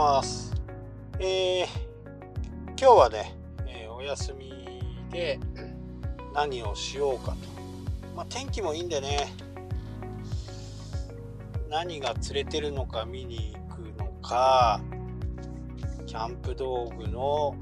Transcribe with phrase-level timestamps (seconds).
[0.00, 0.54] ます。
[1.18, 1.66] えー、
[2.68, 3.34] 今日はね、
[3.66, 4.50] えー、お休み
[5.10, 5.38] で
[6.32, 7.36] 何をしようかと。
[8.16, 9.30] まあ、天気もいいんでね、
[11.68, 14.80] 何が釣れてるのか見に行くのか、
[16.06, 17.54] キャンプ道具の、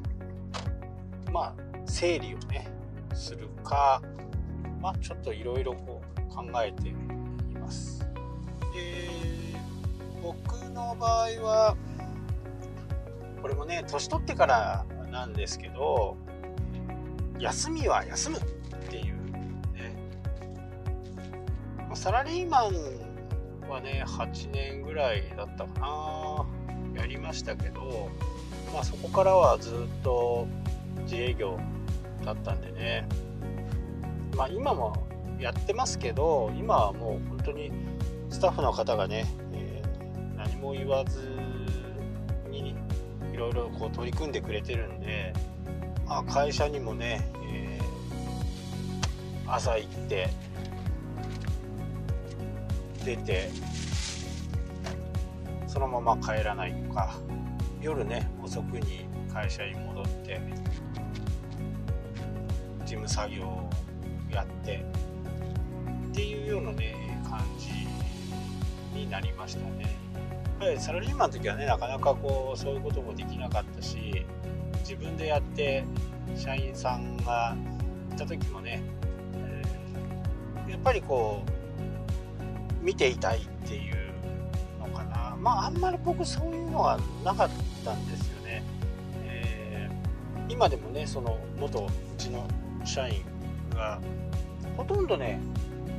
[1.32, 1.54] まあ、
[1.86, 2.68] 整理をね、
[3.14, 4.00] するか、
[4.80, 6.92] まあ、ちょっといろいろこう考えてい
[7.58, 7.98] ます。
[8.72, 9.08] で
[10.22, 11.76] 僕の場合は
[13.48, 16.18] これもね年取ってからなんですけど
[17.38, 18.40] 休みは休むっ
[18.90, 19.14] ていう
[19.72, 19.96] ね。
[21.94, 27.00] サラリーマンはね8年ぐらいだったかな。
[27.00, 28.10] やりましたけど
[28.74, 30.46] まあそこからはずっと
[31.04, 31.58] 自営業
[32.26, 33.08] だったんでね。
[34.36, 35.06] まあ今も
[35.40, 37.72] やってますけど今はもう本当に
[38.28, 41.38] スタッフの方がね、えー、何も言わず
[43.38, 45.32] ろいろこう取り組んでくれてるんで、
[46.06, 50.28] まあ、会社にもね、えー、朝行って
[53.04, 53.50] 出て
[55.66, 57.14] そのまま帰らないとか
[57.80, 60.40] 夜ね遅くに会社に戻って
[62.84, 63.70] 事務作業を
[64.30, 64.84] やって
[66.10, 69.96] っていうようなね感じになりましたね。
[70.58, 74.26] ぱりサラリーマンの時はねなかなかこうそういうこともできなかったし
[74.80, 75.84] 自分でやって
[76.36, 77.56] 社員さんが
[78.12, 78.82] いた時もね、
[79.34, 81.42] えー、やっぱりこ
[82.82, 83.96] う見ていたいっていう
[84.80, 85.36] のかな。
[85.40, 87.50] まああんまり僕そういうのはなかっ
[87.84, 88.62] たんですよね。
[89.24, 92.46] えー、今でもねその元うちの
[92.84, 93.24] 社員
[93.74, 94.00] が
[94.76, 95.40] ほとんどね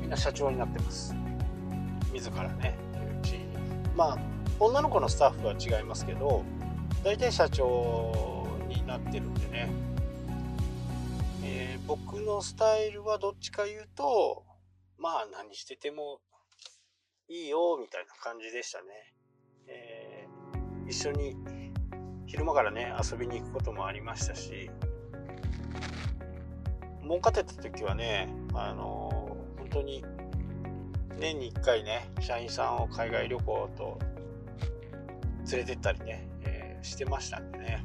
[0.01, 1.13] みんな社長になってます。
[2.13, 2.75] 自らね
[3.21, 3.39] うち。
[3.95, 6.43] まあ女の子のスタッフは違いますけど
[7.03, 9.69] 大体社長になってるんでね、
[11.43, 14.43] えー、僕のスタイルはどっちか言うと
[14.97, 16.19] まあ何してても
[17.29, 18.85] いいよみたいな感じでしたね、
[19.67, 21.37] えー、一緒に
[22.25, 24.69] 昼間からね遊びに行くこともありましたし
[27.01, 30.03] 儲かってた時はねあの本当に
[31.17, 33.99] 年に1回ね社員さんを海外旅行と
[35.51, 37.83] 連れてったりね、えー、してましたんでね。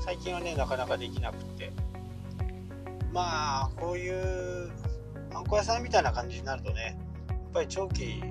[0.00, 1.72] 最近はねなかなかできなくて。
[3.12, 4.70] まあこういう
[5.34, 6.98] あんこ屋さんみたいな感じになるとね
[7.28, 8.22] やっぱり長期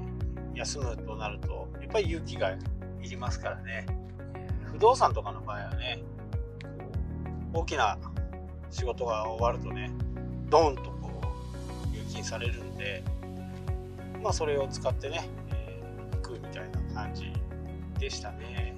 [0.55, 2.57] 休むとなるとやっぱり勇気がい
[3.03, 3.85] りますからね。
[4.71, 6.01] 不動産とかの場合はね
[7.53, 7.97] 大きな
[8.71, 9.91] 仕事が終わるとね
[10.49, 11.21] ドーンとこ
[11.85, 13.03] う入金されるんで
[14.23, 17.33] まあそれを使ってね、えー、行くみたいな感じ
[18.01, 18.75] でしたね。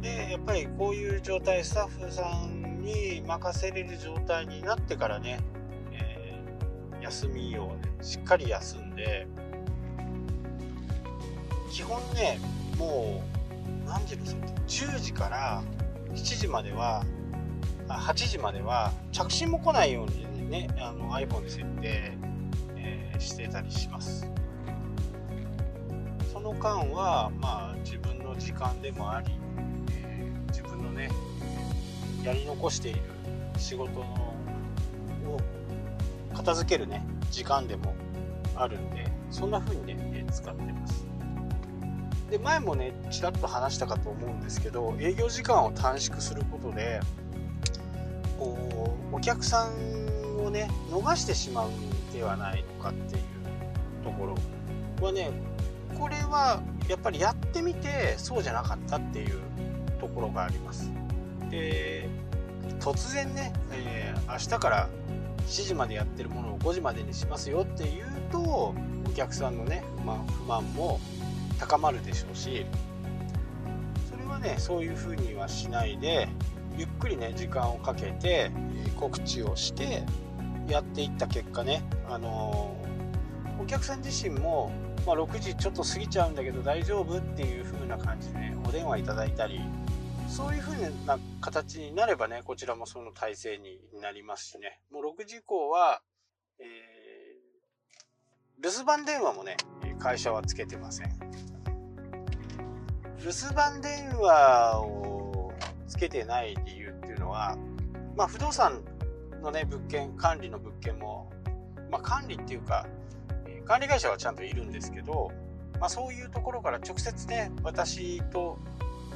[0.00, 5.40] でやっぱりこういう状態スタッフさんに任せれる状態になってからね、
[5.92, 9.26] えー、休みをねしっかり休んで
[11.70, 12.40] 基本ね
[12.78, 13.22] も
[13.84, 15.62] う何時ですか10時から
[16.14, 17.04] 7時までは
[17.88, 22.12] 8時までは着信も来ないようにねあの iPhone で設定、
[22.76, 24.30] えー、してたりします。
[26.32, 29.32] その間はまあ自分の時間でもあり、
[29.92, 31.10] えー、自分のね
[32.24, 33.00] やり残している
[33.56, 34.04] 仕事の
[35.26, 35.40] を
[36.34, 37.94] 片付けるね時間でも
[38.56, 41.04] あるんでそんな風にね使ってます。
[42.30, 47.00] で前もねちらっと話したかと思うんですけど営業時間を短縮することで
[48.38, 53.22] こうお客さんをね逃してしまうんではないのかっていう
[54.04, 54.26] とこ
[55.00, 55.30] ろはね
[55.98, 59.40] これはやっぱりやってみてそうじゃなかったっていう
[60.00, 60.90] ところがあります。
[61.50, 62.08] で
[62.78, 64.88] 突然ね、えー、明日から
[65.46, 68.74] 7時までやってるものを5時までにしますよっていうとお
[69.14, 71.00] 客さんのね不満不満も
[71.58, 72.64] 高まるでしょうし
[74.08, 76.28] それはねそういうふうにはしないで
[76.76, 78.50] ゆっくりね時間をかけて
[78.96, 80.04] 告知をして
[80.70, 84.70] やっていった結果ね、あのー、お客さん自身も、
[85.06, 89.60] まあ、6時ちょっと過ぎちゃうんだけど大丈夫っていう風な感じで、ね、お電話いただいたり
[90.28, 90.76] そういう風
[91.06, 94.80] な形になればねこちらもその体制になりますしね。
[94.92, 96.00] もう6時以降は、
[96.60, 99.56] えー、留守番電話もね
[99.98, 101.10] 会社はつけてません。
[103.18, 105.52] 留守番電話を
[105.88, 107.58] つけてない理由っていうのは、
[108.16, 108.82] まあ、不動産
[109.42, 111.30] のね物件管理の物件も、
[111.90, 112.86] まあ、管理っていうか
[113.64, 115.30] 管理会社はちゃんといるんですけど、
[115.80, 118.58] まあ、そういうところから直接ね私と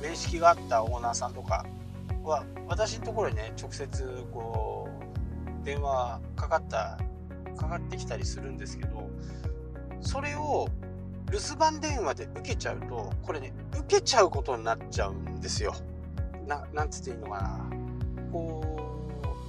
[0.03, 1.67] 面識があったオーナーさんとか
[2.23, 4.89] は私のところにね直接こ
[5.63, 6.99] う電話かかった
[7.57, 9.11] かかってきたりするんですけど
[10.01, 10.69] それを
[11.31, 15.75] 留守番電話で受けちゃうとこれね受けちゃうことになっちゃうんですよ。
[16.47, 17.71] ななんつっていいのかな
[18.31, 18.63] こ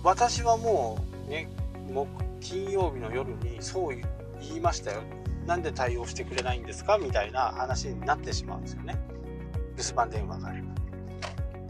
[0.03, 1.49] う私はもうね
[1.91, 2.07] 木
[2.39, 4.05] 金曜日の夜にそう言
[4.49, 5.01] 言いましたよ。
[5.45, 6.97] なんで対応してくれないんですか？
[6.97, 8.95] みたいな話になってしまうんですよね。
[9.77, 10.67] 留守番電話があれば。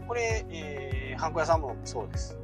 [0.06, 2.38] これ、えー、ハンコ屋さんもそうです。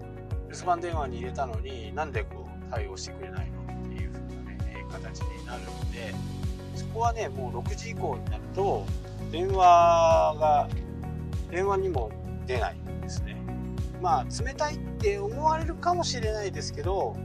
[0.51, 3.63] 留守番電話に入れたのになんでこう対応してくれないの？
[3.63, 6.15] っていう風なね形になるので
[6.75, 8.85] そこはねもう6時以降になると
[9.31, 10.69] 電話が
[11.51, 12.11] 電話にも
[12.47, 13.41] 出ないんですね。
[14.03, 17.17] まあ冷たいって思われるかもしれないですけど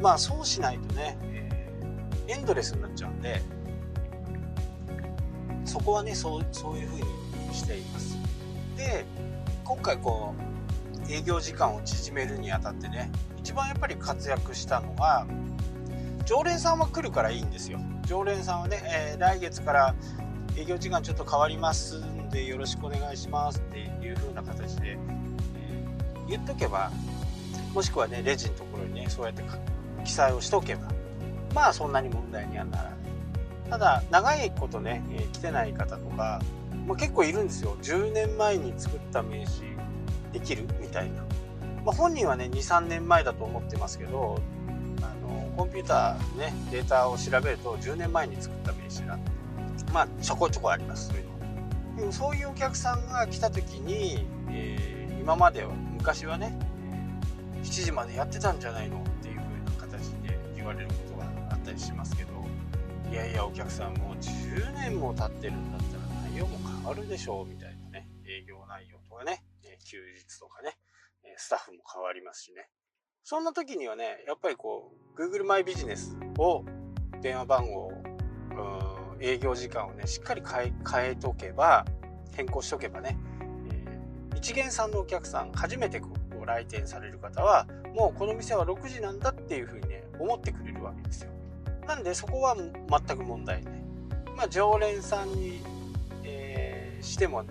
[0.00, 1.18] まあそうしないとね、
[2.28, 3.42] エンドレスになっちゃうんで
[5.64, 8.16] そこはねそうそういう風にしています。
[8.76, 9.04] で
[9.64, 10.34] 今回こ
[11.08, 15.26] う営業時間を縮めるにあたってね一番やっぱり活躍したのが
[16.24, 17.78] 常連さんは来るからいいんですよ。
[18.06, 19.94] 常連さんはね、えー、来月から
[20.56, 26.90] 営業時間ちょっと変わりますんでよろしくお願いしますっていう風な形で、えー、言っとけば
[27.72, 29.42] もしくはねレジのところにねそうやって
[30.04, 30.93] 記載をしとけば
[31.54, 32.94] まあそんなに問題にはならない。
[33.70, 36.40] ただ長いことね、えー、来てない方とか、
[36.86, 37.76] まあ、結構いるんですよ。
[37.82, 39.74] 10年前に作った名刺
[40.32, 41.22] できるみたいな、
[41.84, 44.40] まあ、本人はね23年前だと思ってますけど
[45.00, 49.30] あのコンピューターねデータを調べると10年前に作った名刺なんで
[49.92, 51.08] まあちょこちょこあります。
[51.08, 56.58] そういうのでもそういうお客さんが来た時に、えー、今までは昔はね
[57.62, 61.13] 7時までやってたんじゃないのっていう風な形で言われること
[61.74, 62.32] りしますけど
[63.10, 69.42] いやいやお客さんもう10年も経ってるんだったら内容も変わるでしょうみたいなね営業内容とかね
[69.84, 70.76] 休日とかね
[71.36, 72.68] スタッフも変わりますしね。
[73.22, 76.64] そんな時にはねやっぱりこう Google マイビジネスを
[77.22, 77.92] 電話番号
[79.20, 80.74] 営業時間をねしっかり変
[81.10, 81.84] えとけば
[82.36, 83.16] 変更しとけばね、
[84.36, 86.10] 一元さんのお客さん初めてこ
[86.42, 91.33] う来店される方はもうこの店は6時なんだっていうふうにね思ってくれるわけですよ。
[91.86, 93.74] なんでそこは全く問題ない。
[94.36, 95.62] まあ常連さんに、
[96.24, 97.44] えー、しても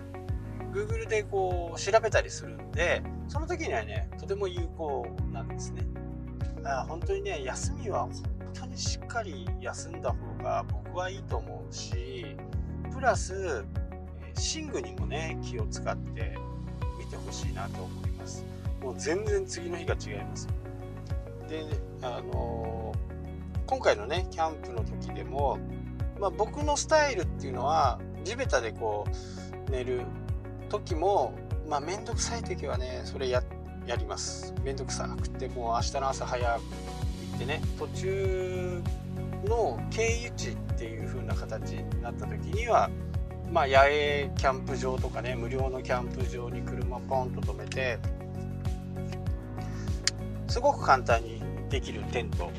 [0.72, 5.82] Google でこう調べたりするんでその時にはねとても有効なんですね。
[6.64, 8.12] あ本当にね休みは本
[8.54, 12.36] 当にしっかり休んだ方が僕はいいと思うし
[12.92, 13.64] プラス
[14.56, 16.36] 寝具にもね気を使って
[16.98, 18.44] 見てほしいなと思います。
[18.80, 20.48] もう全然次の日が違います。
[21.48, 21.64] で
[22.02, 22.93] あの、
[23.66, 25.58] 今回のねキャンプの時でも、
[26.20, 29.06] まあ、僕のスタイルっていうのは地べたでこ
[29.68, 30.02] う寝る
[30.68, 31.34] 時も
[31.68, 33.42] まあ面倒くさい時はねそれや
[33.86, 34.54] やります。
[34.64, 36.60] 面倒くさくてもう明日の朝早く行
[37.36, 38.82] ってね途中
[39.44, 42.90] の経由地っていう風な形になった時には
[43.50, 47.98] まあ、野営キャンプ場とかね無料のキャンプ場に車ポンと止めて
[50.48, 52.50] すごく簡単にできるテント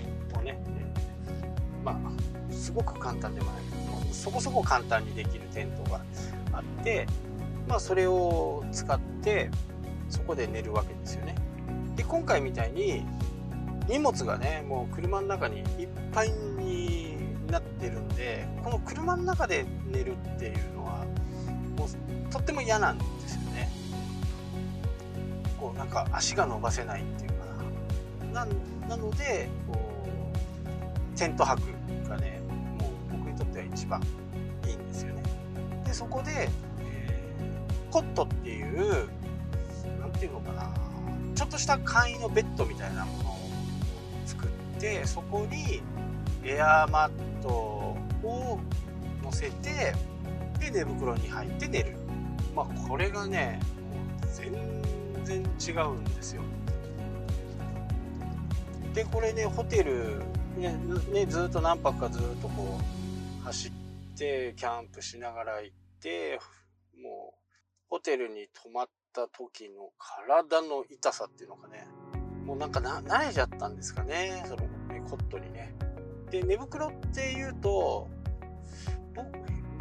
[1.86, 6.02] まあすごく簡単でもないけどそこそこ簡単にできるテントが
[6.52, 7.06] あって
[7.68, 9.52] まあそれを使って
[10.10, 11.36] そこで寝るわけですよね。
[11.96, 13.06] で今回みたいに
[13.88, 17.16] 荷物がねもう車の中にいっぱいに
[17.48, 21.06] なってるんでこの車の中で寝るっていうのは
[21.78, 23.70] もうとっても嫌なんですよね。
[25.60, 27.46] こうなんか足が伸ばせないっていうか
[28.34, 28.48] な。
[28.90, 29.85] なのでこう
[31.16, 31.62] テント泊
[32.10, 32.42] がね
[32.80, 34.02] もう僕にとっては一番
[34.68, 35.24] いいんですよね。
[35.86, 39.08] でそこで、えー、コットっていう
[40.00, 40.74] 何ていうのかな
[41.36, 43.38] ちょっとした簡易のベッドみたいなものを
[44.26, 45.82] 作ってそこに
[46.44, 47.10] エアーマッ
[47.42, 48.60] トを
[49.24, 49.94] 乗せて
[50.60, 51.96] で寝袋に入って寝る。
[52.56, 56.42] まあこれがねもう全然違うんですよ。
[58.94, 60.22] でこれねホテル
[60.56, 60.76] ね
[61.12, 62.80] ねずっと何泊かずっとこ
[63.42, 63.72] う走っ
[64.18, 66.40] てキャンプしながら行って
[67.02, 67.46] もう
[67.90, 71.86] ホテルに泊まった時の体の痛さっていうのがね
[72.46, 75.74] もうなんかな慣れちゃったんですかねそのねコットにね。
[76.32, 78.08] で寝袋っていうと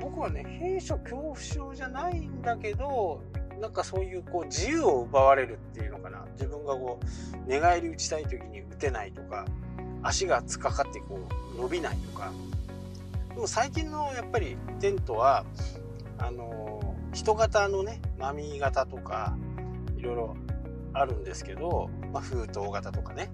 [0.00, 3.22] 僕はね閉所恐怖症じゃないんだけど
[3.60, 6.26] なんかそういうこう自由を奪われるっていうのかな。
[6.32, 9.44] 自分がこう寝返り打ちたい時に打てないとか。
[10.04, 12.30] 足がつかかってこう伸びないとか。
[13.34, 15.44] でも最近のやっぱりテントは
[16.18, 19.37] あの人型のねマミー型とか
[19.96, 20.37] いろいろ
[20.92, 23.32] あるんですけど、まあ、封筒型とかね、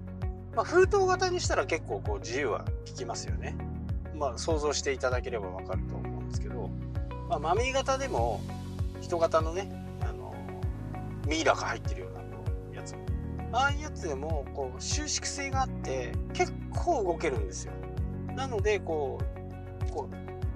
[0.55, 3.55] まあ、封筒型にしたら結構こう自由は利きますよね。
[4.15, 6.69] まあ、想像していただければわかると思うんですけど、
[7.29, 8.41] まあ、マミー型でも
[9.01, 10.33] 人型のねあの
[11.27, 12.10] ミイラが入ってるよ
[13.53, 17.73] ああいうやつでもこう収縮性があって結構動けるんですよ。
[18.35, 19.19] なのでこ
[19.87, 20.15] うこう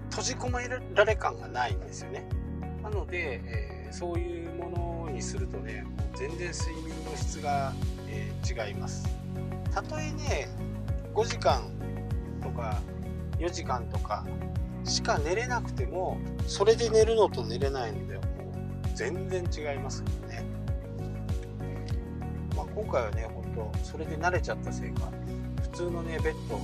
[0.09, 2.27] 閉じ込められ感がないんですよね。
[2.81, 5.85] なので、えー、そういうものにするとね
[6.15, 7.73] 全然睡眠の質が、
[8.07, 9.07] えー、違います。
[9.73, 10.47] たとえね
[11.13, 11.63] 5時間
[12.41, 12.79] とか
[13.39, 14.25] 4時間とか
[14.85, 18.27] しか寝れなくてもそれで寝るのと寝れないのではも
[18.85, 20.45] う全然違いますよね、
[22.75, 25.10] 今回はね本当それで慣れちゃったせいか
[25.62, 26.60] 普通のねベッド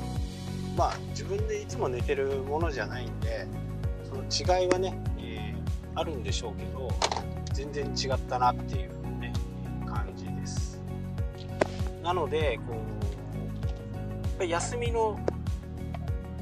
[0.77, 3.47] まあ自分でいつも寝てるものじゃないんで
[4.03, 6.89] その違いはね、えー、あるんでしょうけど
[7.53, 9.31] 全然違ったなっていうね
[9.85, 10.81] 感じです。
[12.03, 12.75] なのでこ
[14.41, 15.19] う休みの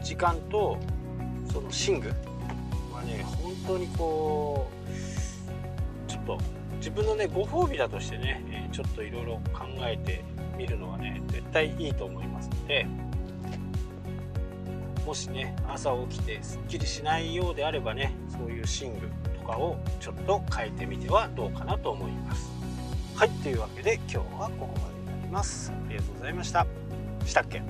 [0.02, 0.78] 時間と
[1.52, 2.10] その寝具
[2.94, 4.70] はね本当にこ
[6.08, 6.40] うちょっと
[6.78, 10.24] 自分のねご褒美だとしてね、ちょっといろいろ考えて
[10.58, 12.86] みるのはね絶対いいと思いますので
[15.06, 19.08] もしね朝起きてすっきりしないようであればねそういう寝具
[19.40, 22.52] とかをちょっと変えてみてはどうかなと思います。
[23.16, 25.72] はいというわけで今日はここまでになります。
[25.72, 26.68] ありがとうございました。
[27.26, 27.62] したっけ？